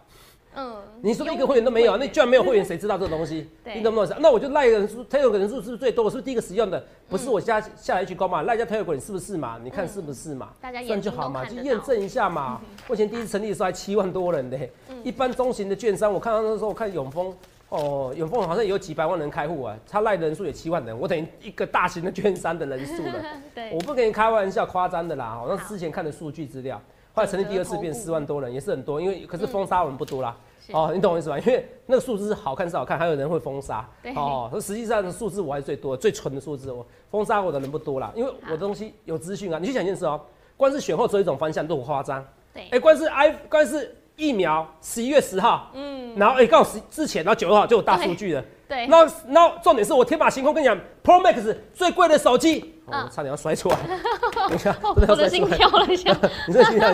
[0.55, 3.49] 嗯，你说一个会员都没有，那居然没有会员，谁知道这个东西？
[3.65, 4.17] 对你懂不懂？
[4.21, 6.05] 那我就赖人数，Telegram 人数是不是最多？
[6.05, 6.85] 我是不是第一个使用的？
[7.09, 8.43] 不是我下下来去高嘛？
[8.43, 9.59] 赖家 Telegram 是不是嘛？
[9.63, 10.51] 你看是不是嘛？
[10.61, 12.61] 大家眼算就好嘛，睛都看得到去验证一下嘛。
[12.89, 14.59] 我以前第一次成立的时候还七万多人的，
[15.03, 17.35] 一般中型的券商，我看到那时候我看永丰。
[17.71, 23.15] 哦，永丰好像也有几百万人开户啊，他赖的人数也七万人，我等于一个大型的券商的人数了。
[23.55, 25.31] 对我，不跟你开玩笑，夸张的啦。
[25.31, 26.79] 好像之前看的数据资料，
[27.15, 30.37] 后来成立第二次变四万多人，也是很多，因为可是封杀我们不多啦。
[30.65, 31.39] 是哦，你懂我意思吧？
[31.41, 34.15] 因为那个数字是好看是好看，还有人会封杀对。
[34.15, 39.59] 哦，可实际上的数字我还是最多，最纯的数字，我封杀我的人不多啦，因为我的东西有资讯啊。
[39.59, 40.21] 你去想一件事哦，
[40.57, 42.25] 光是选后只有一种方向都很夸张。
[42.55, 48.45] 对哎、光是 i 光是疫苗，十一月十号，嗯，然后哎，刚好十之前，然后九号就有大数据了。
[48.69, 53.77] 对，那那重点是我天马行空跟你讲，Pro Max 最贵的手机，我差点要摔出来，
[54.49, 56.11] 等一下，我的心跳了一下，
[56.49, 56.91] 你这心跳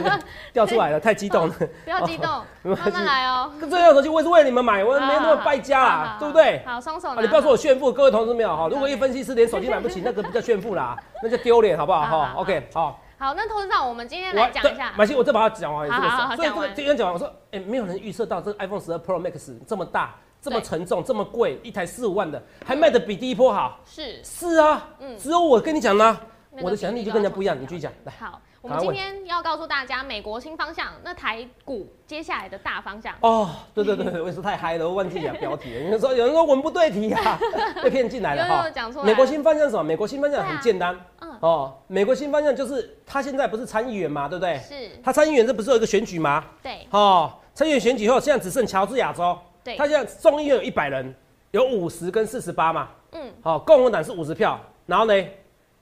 [0.52, 1.54] 掉出来了， 太激动了。
[1.85, 2.28] 不要激动，
[2.62, 3.52] 慢慢来哦。
[3.61, 6.62] 这辆手机我也是为了你们买，我没那么败家好啦，对不对？
[6.66, 7.11] 好，双手。
[7.11, 8.66] 啊，你不要说我炫富，各位同志没有哈。
[8.68, 13.00] 如果一分析师连手机买不起，那个不叫炫富啦，那叫丢脸，好不好哈，OK，好。
[13.18, 14.92] 好，那投资长，我们今天我来讲一下。
[14.96, 15.90] 马欣，我再把它讲完。
[15.90, 23.81] 好好好所以这个讲完今天讲完，我说，哎，没有人预测到这个 iPhone 十二 Pro Max 这么大、这么沉重、这么贵，一台四五万的，还卖的比第一波好。
[23.85, 26.16] 是，是啊，只有我跟你讲啦，
[26.52, 27.61] 那个我的想象力就跟人家不一样。
[27.61, 28.12] 你继续讲，来。
[28.20, 33.12] 好，我我们今天要告诉大家美国新方向，那台股接下来的大方向。
[33.20, 35.81] 哦，对对对，我也是太嗨了，我忘记讲标题了。
[35.81, 37.37] 有人说有人说文不对题啊，
[37.83, 38.70] 被骗进来了哈。
[38.74, 39.02] 讲错。
[39.02, 39.83] 美国新方向是什么？
[39.83, 44.59] 美国新方向很简单，嗯哦，美国新方向就是他现在不是参议员嘛，对不对？
[44.59, 44.90] 是。
[45.03, 46.44] 他参议员这不是有一个选举吗？
[46.62, 46.87] 对。
[46.90, 49.38] 哦，参议员选举后，现在只剩乔治亚州。
[49.62, 49.77] 对。
[49.77, 51.14] 他现在众议院有一百人，
[51.53, 52.88] 有五十跟四十八嘛。
[53.12, 53.33] 嗯。
[53.42, 55.14] 好，共和党是五十票，然后呢，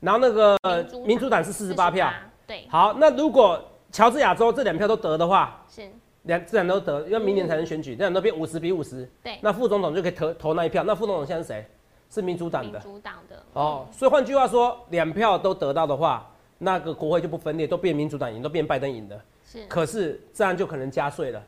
[0.00, 0.56] 然后那个
[1.04, 2.10] 民主党是四十八票。
[2.46, 5.82] 对，好，那如果乔治亚州这两票都得的话，是
[6.22, 9.10] 两这两都得，因为明年才能选举，这两都变五十比五十。
[9.22, 10.84] 对，那副总统就可以投投那一票。
[10.84, 11.66] 那副总统现在是谁？
[12.10, 12.78] 是民主党的。
[12.78, 13.42] 民主党的。
[13.52, 19.20] 哦，所以换句话说，两票都得到的话，那个国会就不分裂，都变民主党赢，都变拜登赢的。
[19.44, 19.66] 是。
[19.66, 21.42] 可是这样就可能加税了。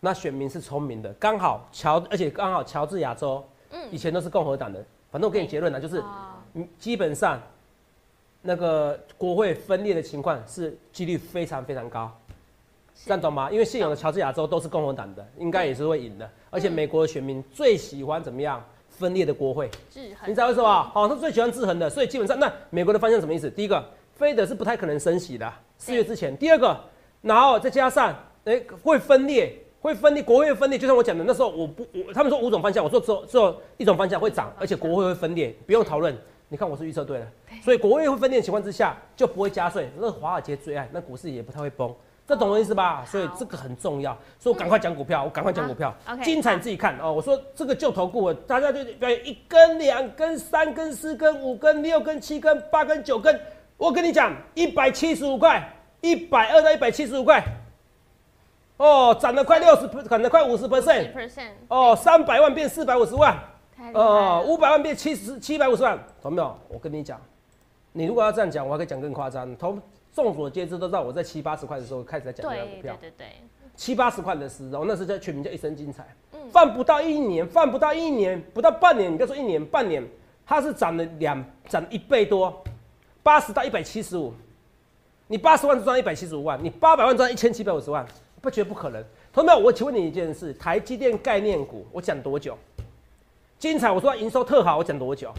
[0.00, 4.84] 那选民是聪明的，刚好乔，而且刚好乔治亚州，嗯，以前都是共和党的。
[5.10, 6.02] 反正我给你结论呢，就是，
[6.78, 7.40] 基本上。
[8.42, 12.16] 那个国会分裂的情况是几率非常非常高，
[13.04, 13.50] 这样懂吗？
[13.50, 16.30] 因为现有的乔治亚州都是共和党的，应该也是会赢的。
[16.48, 18.64] 而且美国的选民最喜欢怎么样
[18.98, 19.68] 分裂的国会？
[19.90, 20.28] 制衡。
[20.30, 20.82] 你知道为什么？
[20.92, 21.88] 好，他最喜欢制衡的。
[21.88, 23.50] 所以基本上，那美国的方向什么意思？
[23.50, 26.36] 第一个，非的是不太可能升息的，四月之前。
[26.36, 26.78] 第二个，
[27.22, 30.78] 然后再加上，哎，会分裂，会分裂，国会分裂。
[30.78, 36.16] 就像我讲的，那时候我不，我他们说五种方向，我说只有只有一种方向会涨，而且国会会分裂，不用讨论。
[36.48, 37.26] 你看我是预测对了，
[37.64, 41.92] 所以国会会分裂的情况之下就不会加税，那华尔街最爱，那股市也不太会崩，
[42.26, 43.04] 这懂我意思吧？
[43.06, 47.12] 所以这个很重要，所以我赶快讲股票，我赶快讲股票，精彩你自己看哦。
[47.12, 53.40] 我说这个就投顾，大家就表演一根、两根、三根、四根、五根、六根、七根、八根、九根，
[53.76, 55.62] 我跟你讲，一百七十五块，
[56.00, 57.42] 一百二到一百七十五块，
[58.76, 61.10] 哦，涨了快六十，涨了快五十 percent，
[61.68, 63.38] 哦，三百万变四百五十万。
[63.92, 66.58] 哦，五百万变七十七百五十万，懂没有？
[66.66, 67.20] 我跟你讲，
[67.92, 69.54] 你如果要这样讲，我还可以讲更夸张。
[69.56, 69.78] 同
[70.24, 73.26] 众所皆知都知道，我在七八十块的时候开始在讲这张股票，对对对，
[73.74, 76.06] 七八十块的时候，那是叫全名叫一生精彩。
[76.32, 80.02] 嗯，放不到一年，放不到一年，不到半年，你别说一年半年，
[80.46, 82.64] 它是涨了两涨一倍多，
[83.22, 84.32] 八十到一百七十五，
[85.26, 88.06] 你八十万赚一百七十五万，你八百万赚一千七百五十万，
[88.40, 89.04] 不觉得不可能？
[89.34, 89.62] 同学们？
[89.62, 92.56] 我请问你一件事，台积电概念股，我讲多久？
[93.58, 93.90] 精彩！
[93.92, 95.30] 我说营收特好，我讲多久？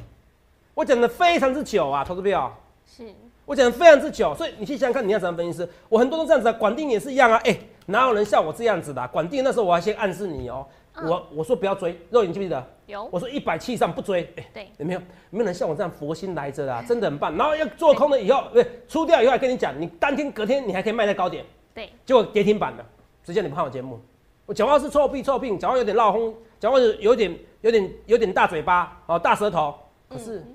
[0.75, 2.55] 我讲的非常之久啊，投资票。
[2.85, 3.11] 是，
[3.47, 5.67] 我讲的非常之久，所以你去想想看，你要怎么分析师？
[5.87, 7.41] 我很多都这样子啊，管定也是一样啊。
[7.45, 9.07] 哎，哪有人像我这样子的？
[9.07, 10.67] 管定那时候我还先暗示你哦，
[11.01, 12.61] 我我说不要追，肉你记不记得？
[12.87, 13.07] 有。
[13.09, 14.29] 我说一百七以上不追。
[14.35, 14.99] 哎，对，有没有？
[15.29, 17.37] 没有人像我这样佛心来着的，真的很棒。
[17.37, 21.45] 然后要做空了以后，对，出掉以后还跟你讲，你当天隔天你还可以卖在高点。
[21.73, 21.89] 对。
[22.05, 22.85] 结果跌停板了，
[23.23, 23.97] 直接你不看我节目，
[24.45, 27.33] 我讲话是臭屁臭屁，讲话有点闹哄，讲话有点。
[27.61, 29.73] 有点有点大嘴巴哦，大舌头，
[30.07, 30.45] 可是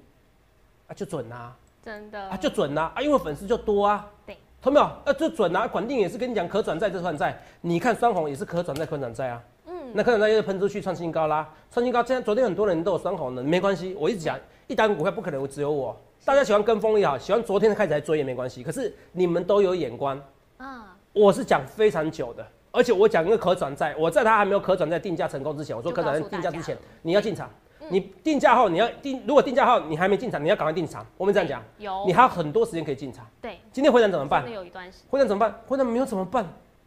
[0.86, 1.52] 啊就准呐，
[1.84, 2.20] 真的。
[2.28, 4.86] 啊就准啦啊，因为粉丝就多啊，对，懂没有？
[4.86, 20.20] 啊就准呐，管定也是跟你讲可转债这转债，你看双红也是可转债可转债啊，嗯，那可转债又喷出去创新高啦，创新高，现在昨天很多人都有双红的，没关系，我一直讲一单股票不可能只有我，大家喜欢跟风也好，喜欢昨天开始来追也没关系，可是你们都有眼光。
[20.58, 22.46] 啊，我是讲非常久的。
[22.74, 27.50] 而且我讲一个可转债，我在它还没有可转债定价成功之前，我说可转债定价之前你要进场，
[27.92, 31.04] 你定价后你要定，如果定价后你还没进场，你要赶快进场。
[31.18, 33.26] 我们这样讲，有，你还有很多时间可以进场。
[33.38, 34.50] 对，今天回档怎么办？
[34.50, 35.06] 有一段时间。
[35.10, 35.60] 回档怎么办？
[35.66, 36.42] 回档没有怎么办？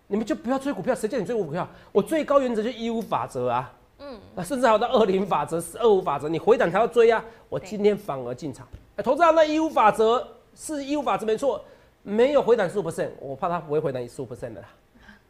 [0.07, 1.67] 你们就不要追股票，谁叫你追股票？
[1.91, 7.23] 我最高原则就一五法则啊，嗯，啊，甚至还有到二零法则、二五法则，你回档才要追啊。
[7.49, 11.63] 我今天反而进场，哎，投资上那一五法则是一五法则没错，
[12.01, 14.67] 没有回档十五 percent，我怕它不会回档十五 percent 的啦。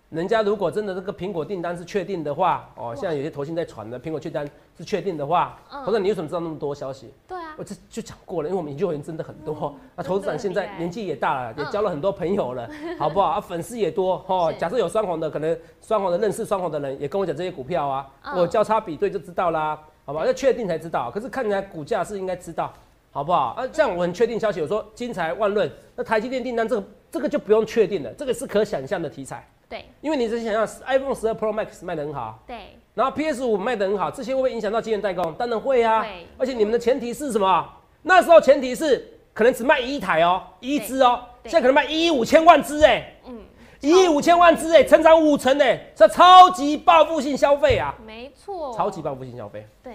[0.09, 7.11] 人家如果真的这个苹果订单是确定的话，哦，现在有些投信在传的苹果订单是确定的话，或者你为什么知道那么多消息？
[7.27, 13.31] 对啊，我这就讲过了，因为我们研究员真的很多，那投资长现在年纪也大了，也交了很多朋友了， 好不好？
[13.31, 20.25] 啊，粉丝也多，哦，假设有双红的，可能双红的认识双红的人也跟我讲这些股票啊，我交叉比对就知道啦，好不好？
[20.25, 22.71] 要确定才知道，可是看起来股价是应该知道，
[23.11, 23.55] 好不好？
[23.57, 29.45] 啊，这样我很确定消息，我说金财万论，那台积电订单这个这个就不用确定了，这个是可想象的题材。
[29.67, 35.33] 对，因为你只是想要 iPhone 十二 Pro Max 卖的很好，对，然后 PS 五卖的很好，这些会不会影响到晶圆代工？
[35.33, 36.27] 当然会啊，会。
[36.37, 37.67] 而且你们的前提是什么？
[38.03, 43.41] 那时候前提是可能只卖一台哦，一支哦，现在可能卖一亿五千万支哎，嗯，
[43.81, 49.93] 一亿五千万支哎，成长五成哎，这超级报复性消费啊，没错，超级报复性消费，对，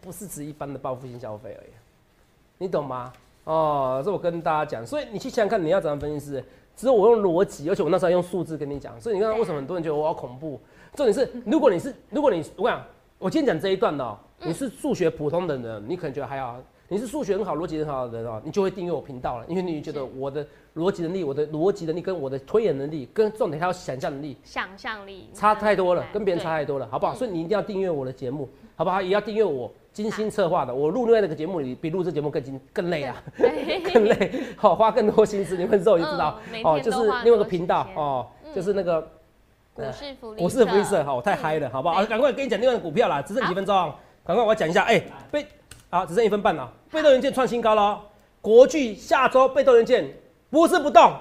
[0.00, 1.70] 不是指一般的报复性消费而已，
[2.58, 3.12] 你懂吗？
[3.44, 6.44] 哦，这我跟大家讲，所以你去想想看，你要怎样分析是？
[6.78, 10.60] 只是我用逻辑，而且我那时候用数字跟你讲，所以你看为什么很多人觉得我好恐怖？
[10.94, 12.80] 重点是，如果你是，如果你我讲，
[13.18, 16.56] 我今天讲这一段的，你是数学普通的人，你可能觉得还好。
[16.90, 27.12] 你是数学很好、逻辑很好的人哦，你就会订阅我频道了，因为你觉得我的逻辑能力、我的逻辑能力跟我的推演能力，跟重点还有想象能力想象力差太多了，跟别人差太多了，好不好？
[27.14, 29.02] 嗯所以你一定要订阅我的节目，好不好？
[29.02, 33.20] 也要订阅我精心策划的，我录另外那个节目里比录这节目更精更累啊。
[33.92, 35.56] 更累，好、花更多心思。
[35.56, 39.02] 你们之后就知道，嗯哦，就是另外一个频道哦，嗯就是那个
[39.74, 42.04] 股市福利股市福利社，好，我太嗨了，好不好？
[42.06, 43.92] 赶快跟你讲另外的股票啦，只剩几分钟，
[44.24, 45.44] 赶快我要讲一下，哎，被
[45.90, 48.00] 啊，只剩一分半了，被动元件创新高了哦，
[48.40, 50.08] 国巨下周被动元件
[50.50, 51.12] 不是不动。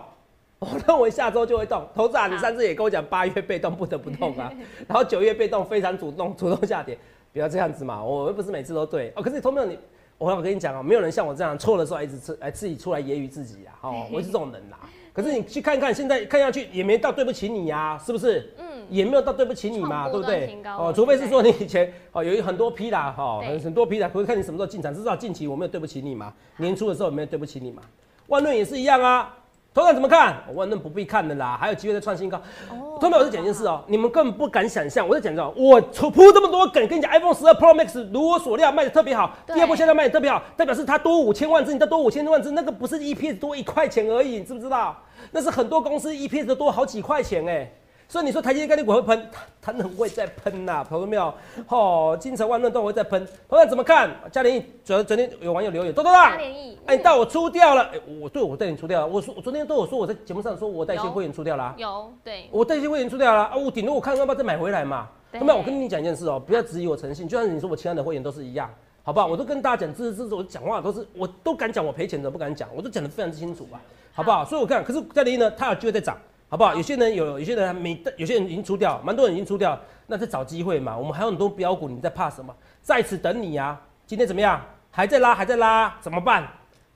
[0.59, 2.41] 我认为下周就会动，投资啊，你好。
[2.41, 4.51] 上次也跟我讲八月被动不得不动啊，
[4.87, 6.97] 然后九月被动非常主动，主动下跌，
[7.37, 9.21] 不要这样子嘛，我又不是每次都对哦。
[9.21, 9.77] 可是你投没有你，
[10.17, 14.79] 我要跟你讲哦，没有人像我这样错的时候还一直自哎自己出来揶揄自己啊，哦，我是这种人啦。
[15.13, 18.51] 可是你去看看，现在看下去也没到对不起你呀、是不是？
[18.57, 27.83] 嗯，也没有到对不起你嘛，创对不对哦哦，除非是说你以前哦有很多批啦，哈，对很很多批啦，不是看你什么时候进场，至少近期我没有对不起你嘛，年初的时候有没有对不起你嘛？
[28.25, 29.37] 万润也是一样啊，
[29.77, 30.35] 头场怎么看？
[30.55, 32.35] 万润不必看的啦，还有机会再创新高。
[32.67, 44.97] 哦同学们，我是讲一件事哦、你们根本不敢想象，我在讲这种，我铺这么多梗，跟你讲，iPhone 十二 Pro Max 如我所料卖的特别好，第二波销量卖的特别好，代表是它多五千万只，你再多五千万只，那个不是 EPS 多一块钱而已，你知不知道？
[45.29, 47.71] 那是很多公司 EPS 都多好几块钱哎、
[48.09, 51.33] 所以你说台积电概念股会喷，它它能会再喷呐、朋友们没有？
[51.67, 54.09] 哦，金城万润都会再喷，同样怎么看？
[54.31, 61.11] 嘉联益昨昨天有网友留言，多多啦嘉，联益，哎，到我出掉了，哎，我对我带你出掉了，我说我昨天都有说我在节目上说我带一些有。
[61.11, 65.09] 会员出掉了啊、有对，我带一些会员出掉了啊，我顶多我看要不要再买回来嘛。
[65.31, 65.39] 对。
[65.41, 68.69] 那么我跟你讲一件事哦、不要质疑我诚信，就像你说我其他的会员都是一样，
[69.03, 69.27] 好不好？
[69.27, 73.81] 我都跟大家讲，这这这我讲话都是我都敢讲，我赔钱的不敢讲，我都讲的非常之清楚吧，
[74.13, 74.45] 好不好？
[74.45, 76.15] 所以我看，可是嘉联益呢，它有机会再涨，
[76.49, 76.73] 好不好？
[76.73, 80.97] 有些人有，有些人还没，有些人已经出掉，蛮多人已经出掉，那在找机会嘛。
[80.97, 82.55] 我们还有很多标股，你在怕什么？
[82.81, 83.81] 在此等你啊！
[84.05, 84.61] 今天怎么样？
[84.89, 86.47] 还在拉，还在拉，怎么办？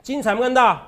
[0.02, 0.82] 精彩没看到？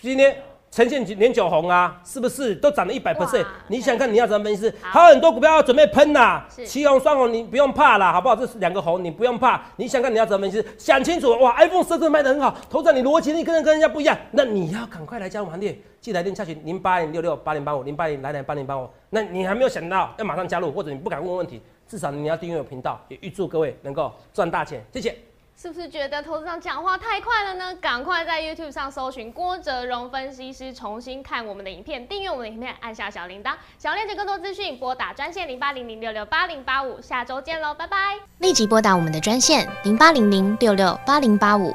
[0.00, 3.44] 今天呈现连九红啊，是不是都涨了一百 percent？
[3.68, 4.70] 你想看你要怎么分析？
[4.82, 8.36] 好还有很多股票要准备喷呐、是旗红双红你不用怕啦，好不好？
[8.36, 9.62] 这是两个红，你不用怕。
[9.76, 10.62] 你想看你要怎么分析？
[10.76, 18.88] 想清楚哇！iPhone 十真的卖的很好，投资你逻辑力跟人跟人家不一样，那你要赶快来加入行列，记得来电下去零八零六六八零八五零八零来来八零八五。
[19.10, 25.16] 那你还没有想到要马上加入，或者你不敢问问题，至少你要订阅我频道，也预祝各位能够赚大钱，谢谢。
[25.60, 27.74] 是不是觉得投资上讲话太快了呢？
[27.80, 33.54] 赶快在 YouTube 上搜寻郭哲荣分析师，重新看我们的影片，订阅我们的影片，按下小铃铛。
[33.76, 37.02] 想要了解更多资讯，拨打专线零八零零六六八零八五。
[37.02, 37.96] 下周见喽，拜拜。
[38.38, 41.74] 立即拨打我们的专线零八零零六六八零八五